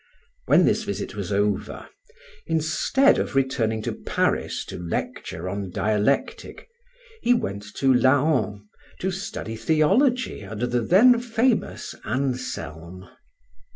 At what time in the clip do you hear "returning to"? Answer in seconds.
3.35-3.93